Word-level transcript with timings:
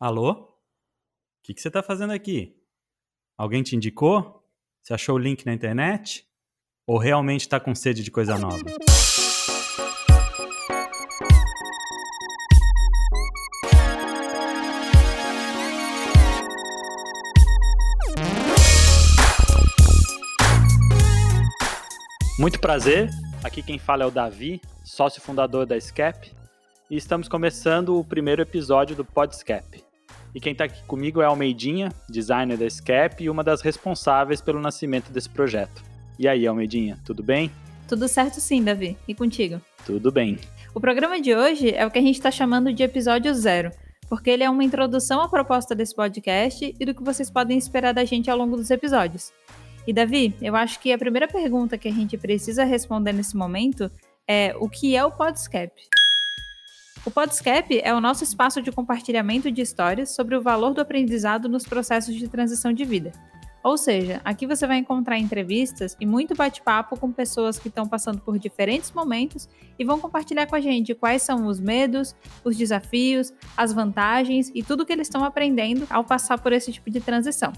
Alô? 0.00 0.30
O 0.30 0.46
que, 1.42 1.52
que 1.52 1.60
você 1.60 1.66
está 1.66 1.82
fazendo 1.82 2.12
aqui? 2.12 2.54
Alguém 3.36 3.64
te 3.64 3.74
indicou? 3.74 4.48
Você 4.80 4.94
achou 4.94 5.16
o 5.16 5.18
link 5.18 5.44
na 5.44 5.52
internet? 5.52 6.24
Ou 6.86 6.98
realmente 6.98 7.40
está 7.40 7.58
com 7.58 7.74
sede 7.74 8.04
de 8.04 8.10
coisa 8.12 8.38
nova? 8.38 8.62
Muito 22.38 22.60
prazer, 22.60 23.10
aqui 23.42 23.64
quem 23.64 23.80
fala 23.80 24.04
é 24.04 24.06
o 24.06 24.12
Davi, 24.12 24.60
sócio 24.84 25.20
fundador 25.20 25.66
da 25.66 25.76
SCAP, 25.80 26.32
e 26.88 26.96
estamos 26.96 27.28
começando 27.28 27.98
o 27.98 28.04
primeiro 28.04 28.40
episódio 28.40 28.94
do 28.94 29.04
Podscap. 29.04 29.87
E 30.38 30.40
quem 30.40 30.52
está 30.52 30.66
aqui 30.66 30.80
comigo 30.84 31.20
é 31.20 31.24
a 31.24 31.28
Almeidinha, 31.30 31.88
designer 32.08 32.56
da 32.56 32.70
SCAP 32.70 33.24
e 33.24 33.28
uma 33.28 33.42
das 33.42 33.60
responsáveis 33.60 34.40
pelo 34.40 34.60
nascimento 34.60 35.10
desse 35.10 35.28
projeto. 35.28 35.82
E 36.16 36.28
aí, 36.28 36.46
Almeidinha, 36.46 36.96
tudo 37.04 37.24
bem? 37.24 37.50
Tudo 37.88 38.06
certo 38.06 38.40
sim, 38.40 38.62
Davi. 38.62 38.96
E 39.08 39.16
contigo? 39.16 39.60
Tudo 39.84 40.12
bem. 40.12 40.38
O 40.72 40.80
programa 40.80 41.20
de 41.20 41.34
hoje 41.34 41.74
é 41.74 41.84
o 41.84 41.90
que 41.90 41.98
a 41.98 42.02
gente 42.02 42.14
está 42.14 42.30
chamando 42.30 42.72
de 42.72 42.84
episódio 42.84 43.34
zero, 43.34 43.72
porque 44.08 44.30
ele 44.30 44.44
é 44.44 44.48
uma 44.48 44.62
introdução 44.62 45.20
à 45.20 45.28
proposta 45.28 45.74
desse 45.74 45.92
podcast 45.92 46.72
e 46.78 46.86
do 46.86 46.94
que 46.94 47.02
vocês 47.02 47.28
podem 47.28 47.58
esperar 47.58 47.92
da 47.92 48.04
gente 48.04 48.30
ao 48.30 48.38
longo 48.38 48.56
dos 48.56 48.70
episódios. 48.70 49.32
E 49.88 49.92
Davi, 49.92 50.36
eu 50.40 50.54
acho 50.54 50.78
que 50.78 50.92
a 50.92 50.98
primeira 50.98 51.26
pergunta 51.26 51.76
que 51.76 51.88
a 51.88 51.92
gente 51.92 52.16
precisa 52.16 52.62
responder 52.62 53.12
nesse 53.12 53.36
momento 53.36 53.90
é 54.24 54.54
o 54.60 54.68
que 54.68 54.94
é 54.94 55.04
o 55.04 55.10
Podscap? 55.10 55.72
O 57.06 57.10
Podscap 57.10 57.80
é 57.82 57.94
o 57.94 58.00
nosso 58.00 58.24
espaço 58.24 58.60
de 58.60 58.72
compartilhamento 58.72 59.50
de 59.50 59.62
histórias 59.62 60.10
sobre 60.14 60.36
o 60.36 60.42
valor 60.42 60.74
do 60.74 60.80
aprendizado 60.80 61.48
nos 61.48 61.64
processos 61.64 62.14
de 62.14 62.28
transição 62.28 62.72
de 62.72 62.84
vida. 62.84 63.12
Ou 63.62 63.76
seja, 63.76 64.20
aqui 64.24 64.46
você 64.46 64.66
vai 64.66 64.78
encontrar 64.78 65.18
entrevistas 65.18 65.96
e 66.00 66.06
muito 66.06 66.34
bate-papo 66.34 66.98
com 66.98 67.12
pessoas 67.12 67.58
que 67.58 67.68
estão 67.68 67.86
passando 67.86 68.20
por 68.20 68.38
diferentes 68.38 68.92
momentos 68.92 69.48
e 69.78 69.84
vão 69.84 69.98
compartilhar 69.98 70.46
com 70.46 70.54
a 70.54 70.60
gente 70.60 70.94
quais 70.94 71.22
são 71.22 71.46
os 71.46 71.58
medos, 71.58 72.14
os 72.44 72.56
desafios, 72.56 73.32
as 73.56 73.72
vantagens 73.72 74.50
e 74.54 74.62
tudo 74.62 74.86
que 74.86 74.92
eles 74.92 75.06
estão 75.06 75.24
aprendendo 75.24 75.86
ao 75.90 76.04
passar 76.04 76.38
por 76.38 76.52
esse 76.52 76.72
tipo 76.72 76.90
de 76.90 77.00
transição. 77.00 77.52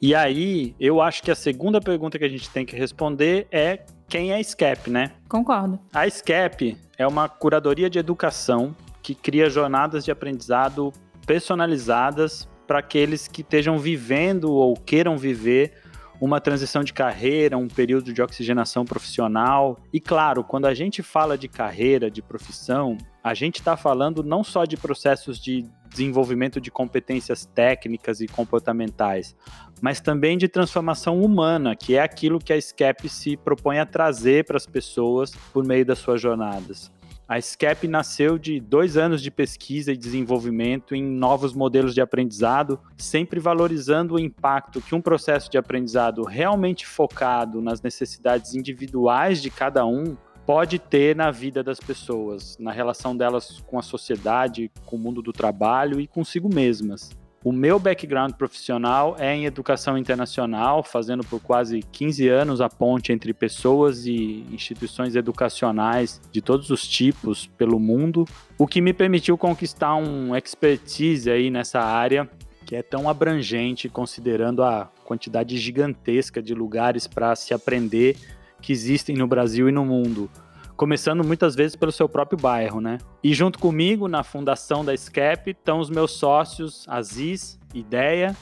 E 0.00 0.14
aí, 0.14 0.74
eu 0.78 1.00
acho 1.00 1.22
que 1.22 1.30
a 1.30 1.34
segunda 1.34 1.80
pergunta 1.80 2.18
que 2.18 2.24
a 2.24 2.28
gente 2.28 2.48
tem 2.50 2.64
que 2.64 2.76
responder 2.76 3.46
é 3.50 3.84
quem 4.10 4.32
é 4.32 4.36
a 4.36 4.42
SCAP, 4.42 4.90
né? 4.90 5.12
Concordo. 5.28 5.78
A 5.94 6.10
SCAP 6.10 6.76
é 6.98 7.06
uma 7.06 7.28
curadoria 7.28 7.88
de 7.88 7.98
educação 7.98 8.74
que 9.00 9.14
cria 9.14 9.48
jornadas 9.48 10.04
de 10.04 10.10
aprendizado 10.10 10.92
personalizadas 11.24 12.48
para 12.66 12.80
aqueles 12.80 13.28
que 13.28 13.42
estejam 13.42 13.78
vivendo 13.78 14.52
ou 14.52 14.74
queiram 14.74 15.16
viver 15.16 15.74
uma 16.20 16.40
transição 16.40 16.82
de 16.84 16.92
carreira, 16.92 17.56
um 17.56 17.68
período 17.68 18.12
de 18.12 18.20
oxigenação 18.20 18.84
profissional. 18.84 19.78
E 19.92 20.00
claro, 20.00 20.42
quando 20.44 20.66
a 20.66 20.74
gente 20.74 21.02
fala 21.02 21.38
de 21.38 21.48
carreira, 21.48 22.10
de 22.10 22.20
profissão, 22.20 22.98
a 23.22 23.32
gente 23.32 23.60
está 23.60 23.76
falando 23.76 24.22
não 24.22 24.42
só 24.42 24.64
de 24.64 24.76
processos 24.76 25.38
de 25.38 25.64
desenvolvimento 25.90 26.60
de 26.60 26.70
competências 26.70 27.44
técnicas 27.44 28.20
e 28.20 28.26
comportamentais, 28.26 29.36
mas 29.80 30.00
também 30.00 30.38
de 30.38 30.48
transformação 30.48 31.20
humana, 31.20 31.74
que 31.74 31.96
é 31.96 32.00
aquilo 32.00 32.38
que 32.38 32.52
a 32.52 32.60
SCAP 32.60 33.08
se 33.08 33.36
propõe 33.36 33.78
a 33.78 33.86
trazer 33.86 34.44
para 34.44 34.56
as 34.56 34.66
pessoas 34.66 35.32
por 35.52 35.64
meio 35.66 35.84
das 35.84 35.98
suas 35.98 36.20
jornadas. 36.20 36.90
A 37.30 37.40
SCAP 37.40 37.86
nasceu 37.86 38.36
de 38.36 38.58
dois 38.58 38.96
anos 38.96 39.22
de 39.22 39.30
pesquisa 39.30 39.92
e 39.92 39.96
desenvolvimento 39.96 40.96
em 40.96 41.02
novos 41.02 41.54
modelos 41.54 41.94
de 41.94 42.00
aprendizado, 42.00 42.80
sempre 42.96 43.38
valorizando 43.38 44.14
o 44.14 44.18
impacto 44.18 44.80
que 44.80 44.96
um 44.96 45.00
processo 45.00 45.48
de 45.48 45.56
aprendizado 45.56 46.24
realmente 46.24 46.84
focado 46.84 47.62
nas 47.62 47.80
necessidades 47.80 48.52
individuais 48.56 49.40
de 49.40 49.48
cada 49.48 49.86
um 49.86 50.16
pode 50.50 50.80
ter 50.80 51.14
na 51.14 51.30
vida 51.30 51.62
das 51.62 51.78
pessoas, 51.78 52.58
na 52.58 52.72
relação 52.72 53.16
delas 53.16 53.62
com 53.68 53.78
a 53.78 53.82
sociedade, 53.82 54.68
com 54.84 54.96
o 54.96 54.98
mundo 54.98 55.22
do 55.22 55.32
trabalho 55.32 56.00
e 56.00 56.08
consigo 56.08 56.52
mesmas. 56.52 57.10
O 57.44 57.52
meu 57.52 57.78
background 57.78 58.32
profissional 58.32 59.14
é 59.16 59.32
em 59.32 59.44
educação 59.44 59.96
internacional, 59.96 60.82
fazendo 60.82 61.22
por 61.22 61.40
quase 61.40 61.82
15 61.92 62.26
anos 62.26 62.60
a 62.60 62.68
ponte 62.68 63.12
entre 63.12 63.32
pessoas 63.32 64.06
e 64.06 64.44
instituições 64.50 65.14
educacionais 65.14 66.20
de 66.32 66.42
todos 66.42 66.68
os 66.70 66.84
tipos 66.84 67.46
pelo 67.56 67.78
mundo, 67.78 68.24
o 68.58 68.66
que 68.66 68.80
me 68.80 68.92
permitiu 68.92 69.38
conquistar 69.38 69.94
um 69.94 70.34
expertise 70.34 71.30
aí 71.30 71.48
nessa 71.48 71.78
área 71.78 72.28
que 72.66 72.74
é 72.74 72.82
tão 72.82 73.08
abrangente 73.08 73.88
considerando 73.88 74.64
a 74.64 74.90
quantidade 75.04 75.56
gigantesca 75.58 76.42
de 76.42 76.54
lugares 76.54 77.06
para 77.06 77.36
se 77.36 77.54
aprender 77.54 78.16
que 78.60 78.72
existem 78.72 79.16
no 79.16 79.26
Brasil 79.26 79.68
e 79.68 79.72
no 79.72 79.84
mundo 79.84 80.30
começando 80.80 81.22
muitas 81.22 81.54
vezes 81.54 81.76
pelo 81.76 81.92
seu 81.92 82.08
próprio 82.08 82.38
bairro, 82.38 82.80
né? 82.80 82.96
E 83.22 83.34
junto 83.34 83.58
comigo, 83.58 84.08
na 84.08 84.24
fundação 84.24 84.82
da 84.82 84.96
SCAP, 84.96 85.50
estão 85.50 85.78
os 85.78 85.90
meus 85.90 86.12
sócios 86.12 86.86
Aziz, 86.88 87.60
Ideia. 87.74 88.34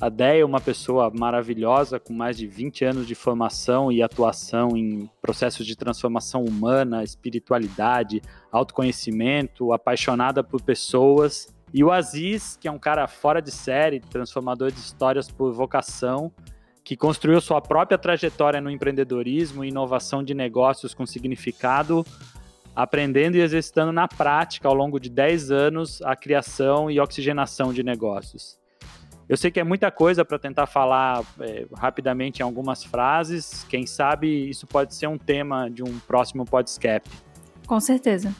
A 0.00 0.08
Deia 0.08 0.40
é 0.40 0.44
uma 0.44 0.58
pessoa 0.58 1.12
maravilhosa, 1.14 2.00
com 2.00 2.14
mais 2.14 2.38
de 2.38 2.46
20 2.46 2.82
anos 2.86 3.06
de 3.06 3.14
formação 3.14 3.92
e 3.92 4.02
atuação 4.02 4.74
em 4.74 5.06
processos 5.20 5.66
de 5.66 5.76
transformação 5.76 6.42
humana, 6.42 7.04
espiritualidade, 7.04 8.22
autoconhecimento, 8.50 9.70
apaixonada 9.70 10.42
por 10.42 10.62
pessoas. 10.62 11.54
E 11.74 11.84
o 11.84 11.92
Aziz, 11.92 12.56
que 12.56 12.66
é 12.66 12.70
um 12.72 12.78
cara 12.78 13.06
fora 13.06 13.42
de 13.42 13.50
série, 13.50 14.00
transformador 14.00 14.72
de 14.72 14.78
histórias 14.78 15.30
por 15.30 15.52
vocação, 15.52 16.32
que 16.84 16.96
construiu 16.96 17.40
sua 17.40 17.60
própria 17.60 17.96
trajetória 17.96 18.60
no 18.60 18.70
empreendedorismo 18.70 19.64
e 19.64 19.68
inovação 19.68 20.22
de 20.22 20.34
negócios 20.34 20.94
com 20.94 21.06
significado, 21.06 22.04
aprendendo 22.74 23.36
e 23.36 23.40
exercitando 23.40 23.92
na 23.92 24.08
prática 24.08 24.68
ao 24.68 24.74
longo 24.74 24.98
de 24.98 25.08
10 25.08 25.50
anos 25.50 26.02
a 26.02 26.16
criação 26.16 26.90
e 26.90 26.98
oxigenação 26.98 27.72
de 27.72 27.82
negócios. 27.82 28.60
Eu 29.28 29.36
sei 29.36 29.50
que 29.50 29.60
é 29.60 29.64
muita 29.64 29.90
coisa 29.90 30.24
para 30.24 30.38
tentar 30.38 30.66
falar 30.66 31.24
é, 31.40 31.66
rapidamente 31.74 32.40
em 32.40 32.42
algumas 32.42 32.84
frases. 32.84 33.64
Quem 33.68 33.86
sabe 33.86 34.28
isso 34.48 34.66
pode 34.66 34.94
ser 34.94 35.06
um 35.06 35.16
tema 35.16 35.70
de 35.70 35.82
um 35.82 35.98
próximo 36.00 36.44
podcast. 36.44 37.08
Com 37.66 37.80
certeza. 37.80 38.34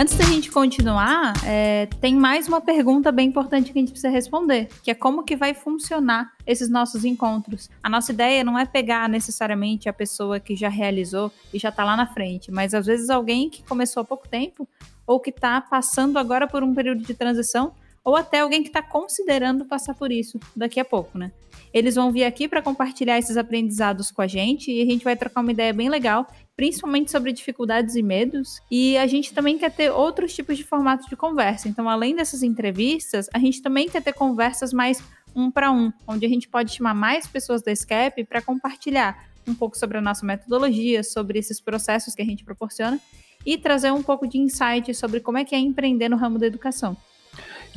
Antes 0.00 0.16
da 0.16 0.26
gente 0.26 0.48
continuar, 0.48 1.32
é, 1.44 1.86
tem 2.00 2.14
mais 2.14 2.46
uma 2.46 2.60
pergunta 2.60 3.10
bem 3.10 3.26
importante 3.26 3.72
que 3.72 3.78
a 3.80 3.82
gente 3.82 3.90
precisa 3.90 4.08
responder, 4.08 4.68
que 4.80 4.92
é 4.92 4.94
como 4.94 5.24
que 5.24 5.34
vai 5.34 5.54
funcionar 5.54 6.34
esses 6.46 6.68
nossos 6.68 7.04
encontros. 7.04 7.68
A 7.82 7.90
nossa 7.90 8.12
ideia 8.12 8.44
não 8.44 8.56
é 8.56 8.64
pegar 8.64 9.08
necessariamente 9.08 9.88
a 9.88 9.92
pessoa 9.92 10.38
que 10.38 10.54
já 10.54 10.68
realizou 10.68 11.32
e 11.52 11.58
já 11.58 11.70
está 11.70 11.82
lá 11.82 11.96
na 11.96 12.06
frente, 12.06 12.52
mas 12.52 12.74
às 12.74 12.86
vezes 12.86 13.10
alguém 13.10 13.50
que 13.50 13.64
começou 13.64 14.00
há 14.02 14.04
pouco 14.04 14.28
tempo 14.28 14.68
ou 15.04 15.18
que 15.18 15.30
está 15.30 15.60
passando 15.60 16.16
agora 16.16 16.46
por 16.46 16.62
um 16.62 16.72
período 16.72 17.02
de 17.02 17.14
transição 17.14 17.72
ou 18.08 18.16
até 18.16 18.40
alguém 18.40 18.62
que 18.62 18.70
está 18.70 18.80
considerando 18.80 19.66
passar 19.66 19.94
por 19.94 20.10
isso 20.10 20.40
daqui 20.56 20.80
a 20.80 20.84
pouco, 20.84 21.18
né? 21.18 21.30
Eles 21.74 21.94
vão 21.94 22.10
vir 22.10 22.24
aqui 22.24 22.48
para 22.48 22.62
compartilhar 22.62 23.18
esses 23.18 23.36
aprendizados 23.36 24.10
com 24.10 24.22
a 24.22 24.26
gente 24.26 24.72
e 24.72 24.80
a 24.80 24.86
gente 24.86 25.04
vai 25.04 25.14
trocar 25.14 25.42
uma 25.42 25.52
ideia 25.52 25.74
bem 25.74 25.90
legal, 25.90 26.26
principalmente 26.56 27.10
sobre 27.10 27.34
dificuldades 27.34 27.96
e 27.96 28.02
medos. 28.02 28.62
E 28.70 28.96
a 28.96 29.06
gente 29.06 29.34
também 29.34 29.58
quer 29.58 29.70
ter 29.70 29.90
outros 29.90 30.34
tipos 30.34 30.56
de 30.56 30.64
formatos 30.64 31.06
de 31.06 31.16
conversa. 31.16 31.68
Então, 31.68 31.86
além 31.86 32.16
dessas 32.16 32.42
entrevistas, 32.42 33.28
a 33.30 33.38
gente 33.38 33.60
também 33.60 33.90
quer 33.90 34.02
ter 34.02 34.14
conversas 34.14 34.72
mais 34.72 35.02
um 35.36 35.50
para 35.50 35.70
um, 35.70 35.92
onde 36.06 36.24
a 36.24 36.28
gente 36.30 36.48
pode 36.48 36.74
chamar 36.74 36.94
mais 36.94 37.26
pessoas 37.26 37.60
da 37.60 37.76
SCAP 37.76 38.24
para 38.24 38.40
compartilhar 38.40 39.28
um 39.46 39.54
pouco 39.54 39.76
sobre 39.76 39.98
a 39.98 40.00
nossa 40.00 40.24
metodologia, 40.24 41.04
sobre 41.04 41.38
esses 41.38 41.60
processos 41.60 42.14
que 42.14 42.22
a 42.22 42.24
gente 42.24 42.42
proporciona 42.42 42.98
e 43.44 43.58
trazer 43.58 43.92
um 43.92 44.02
pouco 44.02 44.26
de 44.26 44.38
insight 44.38 44.94
sobre 44.94 45.20
como 45.20 45.36
é 45.36 45.44
que 45.44 45.54
é 45.54 45.58
empreender 45.58 46.08
no 46.08 46.16
ramo 46.16 46.38
da 46.38 46.46
educação. 46.46 46.96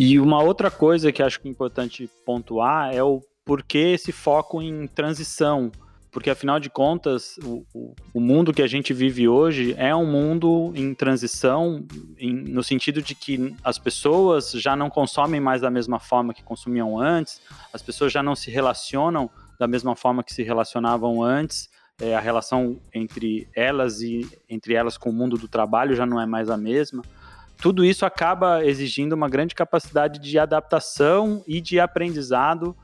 E 0.03 0.19
uma 0.19 0.41
outra 0.41 0.71
coisa 0.71 1.11
que 1.11 1.21
acho 1.21 1.39
é 1.45 1.47
importante 1.47 2.09
pontuar 2.25 2.91
é 2.91 3.03
o 3.03 3.21
porquê 3.45 3.93
esse 3.93 4.11
foco 4.11 4.59
em 4.59 4.87
transição. 4.87 5.71
Porque, 6.11 6.31
afinal 6.31 6.59
de 6.59 6.71
contas, 6.71 7.37
o, 7.43 7.63
o, 7.71 7.95
o 8.11 8.19
mundo 8.19 8.51
que 8.51 8.63
a 8.63 8.67
gente 8.67 8.95
vive 8.95 9.27
hoje 9.27 9.75
é 9.77 9.95
um 9.95 10.11
mundo 10.11 10.73
em 10.75 10.91
transição, 10.95 11.85
em, 12.17 12.33
no 12.33 12.63
sentido 12.63 12.99
de 12.99 13.13
que 13.13 13.55
as 13.63 13.77
pessoas 13.77 14.49
já 14.53 14.75
não 14.75 14.89
consomem 14.89 15.39
mais 15.39 15.61
da 15.61 15.69
mesma 15.69 15.99
forma 15.99 16.33
que 16.33 16.41
consumiam 16.41 16.99
antes, 16.99 17.39
as 17.71 17.83
pessoas 17.83 18.11
já 18.11 18.23
não 18.23 18.35
se 18.35 18.49
relacionam 18.49 19.29
da 19.59 19.67
mesma 19.67 19.95
forma 19.95 20.23
que 20.23 20.33
se 20.33 20.41
relacionavam 20.41 21.21
antes, 21.21 21.69
é, 22.01 22.15
a 22.15 22.19
relação 22.19 22.81
entre 22.91 23.47
elas 23.55 24.01
e 24.01 24.27
entre 24.49 24.73
elas 24.73 24.97
com 24.97 25.11
o 25.11 25.13
mundo 25.13 25.37
do 25.37 25.47
trabalho 25.47 25.95
já 25.95 26.07
não 26.07 26.19
é 26.19 26.25
mais 26.25 26.49
a 26.49 26.57
mesma 26.57 27.03
tudo 27.61 27.85
isso 27.85 28.05
acaba 28.05 28.65
exigindo 28.65 29.13
uma 29.13 29.29
grande 29.29 29.53
capacidade 29.53 30.19
de 30.19 30.39
adaptação 30.39 31.43
e 31.47 31.61
de 31.61 31.79
aprendizado 31.79 32.75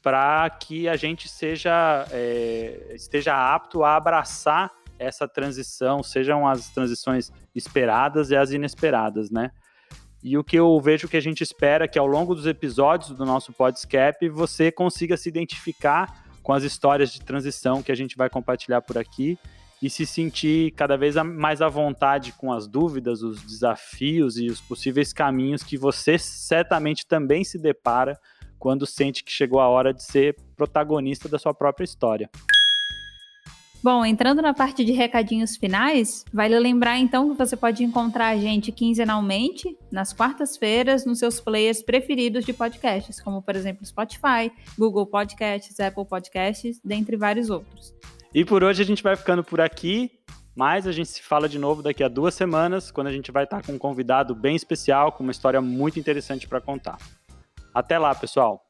para 0.00 0.48
que 0.48 0.88
a 0.88 0.94
gente 0.94 1.28
seja 1.28 2.06
é, 2.12 2.92
esteja 2.94 3.34
apto 3.34 3.82
a 3.82 3.96
abraçar 3.96 4.70
essa 4.96 5.26
transição, 5.26 6.02
sejam 6.04 6.46
as 6.46 6.68
transições 6.70 7.32
esperadas 7.52 8.30
e 8.30 8.36
as 8.36 8.52
inesperadas, 8.52 9.28
né? 9.30 9.50
E 10.22 10.38
o 10.38 10.44
que 10.44 10.56
eu 10.56 10.80
vejo 10.80 11.08
que 11.08 11.16
a 11.16 11.20
gente 11.20 11.42
espera 11.42 11.86
é 11.86 11.88
que 11.88 11.98
ao 11.98 12.06
longo 12.06 12.32
dos 12.32 12.46
episódios 12.46 13.10
do 13.10 13.24
nosso 13.24 13.52
Podscap 13.52 14.28
você 14.28 14.70
consiga 14.70 15.16
se 15.16 15.28
identificar 15.28 16.24
com 16.44 16.52
as 16.52 16.62
histórias 16.62 17.12
de 17.12 17.20
transição 17.20 17.82
que 17.82 17.90
a 17.90 17.96
gente 17.96 18.16
vai 18.16 18.30
compartilhar 18.30 18.82
por 18.82 18.96
aqui 18.96 19.36
e 19.82 19.90
se 19.90 20.06
sentir 20.06 20.70
cada 20.70 20.96
vez 20.96 21.16
mais 21.16 21.60
à 21.60 21.68
vontade 21.68 22.32
com 22.32 22.52
as 22.52 22.68
dúvidas, 22.68 23.22
os 23.22 23.42
desafios 23.42 24.38
e 24.38 24.46
os 24.46 24.60
possíveis 24.60 25.12
caminhos 25.12 25.64
que 25.64 25.76
você 25.76 26.16
certamente 26.16 27.04
também 27.04 27.42
se 27.42 27.58
depara 27.58 28.16
quando 28.60 28.86
sente 28.86 29.24
que 29.24 29.32
chegou 29.32 29.60
a 29.60 29.68
hora 29.68 29.92
de 29.92 30.04
ser 30.04 30.36
protagonista 30.54 31.28
da 31.28 31.36
sua 31.36 31.52
própria 31.52 31.84
história. 31.84 32.30
Bom, 33.82 34.06
entrando 34.06 34.40
na 34.40 34.54
parte 34.54 34.84
de 34.84 34.92
recadinhos 34.92 35.56
finais, 35.56 36.24
vale 36.32 36.56
lembrar 36.56 37.00
então 37.00 37.30
que 37.30 37.36
você 37.36 37.56
pode 37.56 37.82
encontrar 37.82 38.28
a 38.28 38.36
gente 38.36 38.70
quinzenalmente, 38.70 39.76
nas 39.90 40.12
quartas-feiras, 40.12 41.04
nos 41.04 41.18
seus 41.18 41.40
players 41.40 41.82
preferidos 41.82 42.44
de 42.44 42.52
podcasts, 42.52 43.20
como 43.20 43.42
por 43.42 43.56
exemplo 43.56 43.84
Spotify, 43.84 44.52
Google 44.78 45.06
Podcasts, 45.06 45.80
Apple 45.80 46.06
Podcasts, 46.06 46.80
dentre 46.84 47.16
vários 47.16 47.50
outros. 47.50 47.92
E 48.34 48.46
por 48.46 48.64
hoje 48.64 48.80
a 48.80 48.84
gente 48.86 49.02
vai 49.02 49.14
ficando 49.14 49.44
por 49.44 49.60
aqui, 49.60 50.10
mas 50.56 50.86
a 50.86 50.92
gente 50.92 51.10
se 51.10 51.22
fala 51.22 51.46
de 51.46 51.58
novo 51.58 51.82
daqui 51.82 52.02
a 52.02 52.08
duas 52.08 52.34
semanas, 52.34 52.90
quando 52.90 53.08
a 53.08 53.12
gente 53.12 53.30
vai 53.30 53.44
estar 53.44 53.62
com 53.62 53.72
um 53.72 53.78
convidado 53.78 54.34
bem 54.34 54.56
especial, 54.56 55.12
com 55.12 55.22
uma 55.22 55.32
história 55.32 55.60
muito 55.60 55.98
interessante 55.98 56.48
para 56.48 56.58
contar. 56.58 56.96
Até 57.74 57.98
lá, 57.98 58.14
pessoal! 58.14 58.66